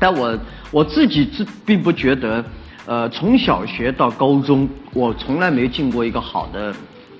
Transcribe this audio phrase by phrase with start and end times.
[0.00, 0.36] 但我
[0.72, 2.44] 我自己自并不觉得，
[2.86, 6.74] 呃，从小学到高中，我从来没进过一个好的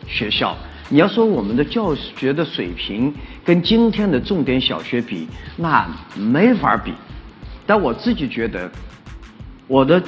[0.08, 0.56] 学校。
[0.88, 3.14] 你要说我们的教学的水平
[3.44, 6.92] 跟今天的重点小学比，那没法比。
[7.64, 8.68] 但我自己觉得，
[9.68, 10.02] 我的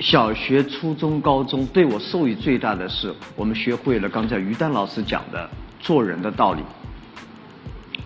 [0.00, 5.48] 小学、初中、高中对我受益最大的是，我们学会了刚才于丹老师讲的
[5.80, 6.62] 做人的道理、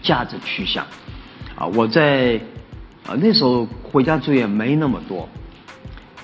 [0.01, 0.87] 价值取向。
[1.57, 2.39] 啊，我在
[3.07, 5.29] 啊那时候回家作业没那么多，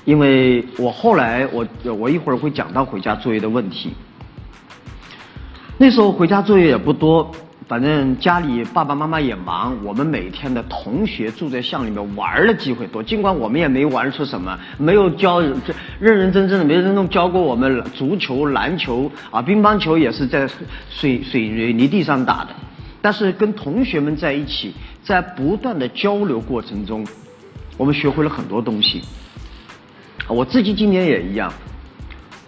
[0.05, 3.95] 因为我后来我我一会儿会讲到回家作业的问题。
[5.79, 7.31] 那时候回家作业也不多，
[7.69, 13.03] 反正家里爸爸妈妈也忙，我们每天的同学住在巷里面玩的机会多。
[13.03, 15.53] 尽管我们也没玩出什么，没有教认
[16.01, 20.49] 认真真的没人能教过我们足球、篮球啊，乒乓球也是在
[20.91, 22.51] 水水水泥地上打的。
[23.01, 27.07] 但是跟同学们在一起，在不断的交流过程中，
[27.77, 29.03] 我们学会了很多东西。
[30.29, 31.53] 我自己今年也一样，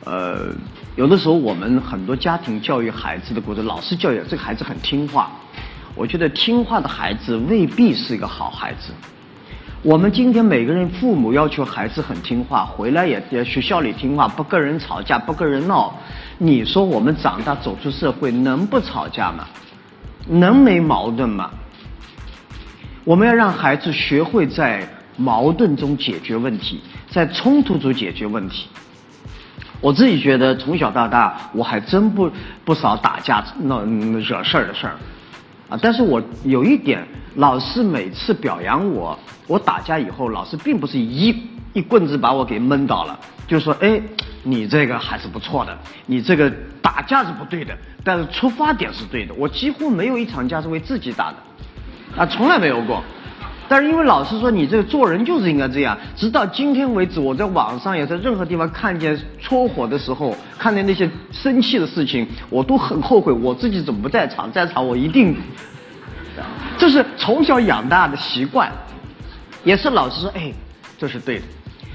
[0.05, 0.55] 呃。
[0.96, 5.28] 有的时候，我们很多家庭教育孩子的过程，老师教育这个孩子很听话。
[5.96, 8.92] 我觉得听话的孩子未必是一个好孩子。
[9.83, 15.92] 我们今天每个人父母要求孩子很听话，回来也也学校里听话，不跟人吵架，不跟人闹。
[16.39, 19.48] 你说我们长大走出社会，能不吵架吗？
[20.28, 21.50] 能没矛盾吗？
[23.05, 24.83] 我们要让孩子学会在
[25.16, 26.80] 矛盾中解决问题，
[27.11, 28.66] 在冲突中解决问题。
[29.83, 32.30] 我自己觉得从小到大，我还真不
[32.64, 34.96] 不少打架闹惹事儿的事儿，
[35.69, 35.78] 啊！
[35.83, 41.36] 但是我有一点，老师每次表扬我，我打架以后，老师并不是一
[41.74, 44.00] 一棍子把我给闷倒了，就说：“哎，
[44.42, 51.36] 你这个还是不错的，你这个打架是不对的，但是出发点是对的。”我几乎没有一场架是为自己打的，
[52.17, 53.03] 啊，从来没有过。
[53.67, 65.35] 但是因为老师说你这个做人就是应该这样，直到今天为止，我在网上也在任何地方看见搓火的时候，看见那些生气的事情，我都很后悔我自己怎么不在场，在场我一定，
[66.77, 68.70] 这是从小养大的习惯，
[69.64, 70.53] 也是老师说哎，
[70.98, 71.45] 这是对的，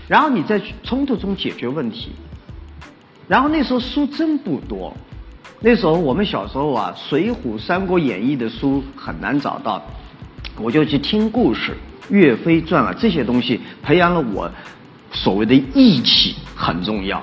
[0.08, 2.14] 然后你在冲突中解决问题，
[3.28, 4.92] 然后那时候书真不多，
[5.60, 9.80] 那时候我们小时候啊，《水浒》《三国演义》的书很难找到。
[10.62, 11.72] 我就去听故事，
[12.10, 14.52] 《岳飞传》啊，这些东西培养了我
[15.12, 17.18] 所谓的义气很重要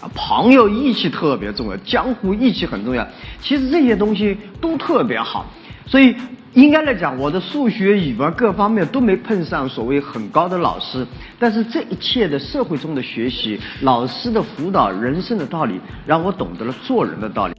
[0.00, 3.06] 啊，朋友义气特别重要，江湖义气很重要。
[3.40, 5.46] 其实这些东西都特别好，
[5.86, 6.14] 所以
[6.52, 11.06] 应该来讲，我的数学、语文各方面都没碰上所谓很高的老师，
[11.38, 17.51] 但是这一切的社会中的学习，老师的辅导、人生的道理，让我懂得了做人的道理。